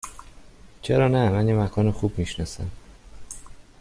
[0.81, 2.69] چرا نه؟ من یک مکان خوب می شناسم.